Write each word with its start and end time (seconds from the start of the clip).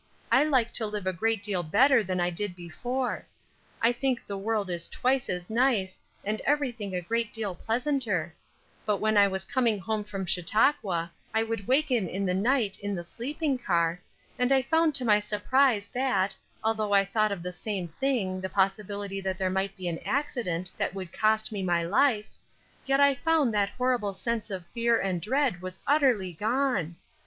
I 0.31 0.43
like 0.43 0.71
to 0.73 0.87
live 0.87 1.05
a 1.05 1.13
great 1.13 1.43
deal 1.43 1.61
better 1.61 2.03
than 2.03 2.19
I 2.19 2.29
ever 2.29 2.35
did 2.35 2.55
before; 2.55 3.27
I 3.83 3.91
think 3.93 4.25
the 4.25 4.35
world 4.35 4.71
is 4.71 4.89
twice 4.89 5.29
as 5.29 5.47
nice, 5.47 5.99
and 6.25 6.41
everything 6.43 6.95
a 6.95 7.03
great 7.03 7.31
deal 7.31 7.53
pleasanter; 7.53 8.33
but 8.83 8.97
when 8.97 9.15
I 9.15 9.27
was 9.27 9.45
coming 9.45 9.77
home 9.77 10.03
from 10.03 10.25
Chautauqua 10.25 11.11
I 11.35 11.43
would 11.43 11.67
waken 11.67 12.07
in 12.07 12.25
the 12.25 12.33
night 12.33 12.79
in 12.79 12.95
the 12.95 13.03
sleeping 13.03 13.59
car, 13.59 14.01
and 14.39 14.51
I 14.51 14.63
found 14.63 14.95
to 14.95 15.05
my 15.05 15.19
surprise 15.19 15.87
that, 15.89 16.35
although 16.63 16.93
I 16.93 17.05
thought 17.05 17.31
of 17.31 17.43
the 17.43 17.53
same 17.53 17.87
thing, 17.89 18.41
the 18.41 18.49
possibility 18.49 19.21
that 19.21 19.37
there 19.37 19.51
might 19.51 19.77
be 19.77 19.87
an 19.87 19.99
accident 20.03 20.71
that 20.79 20.95
would 20.95 21.13
cost 21.13 21.51
me 21.51 21.61
my 21.61 21.83
life, 21.83 22.25
yet 22.87 22.99
I 22.99 23.13
felt 23.13 23.51
that 23.51 23.69
horrible 23.77 24.15
sense 24.15 24.49
of 24.49 24.65
fear 24.73 24.99
and 24.99 25.21
dread 25.21 25.61
was 25.61 25.79
utterly 25.85 26.33
gone. 26.33 26.95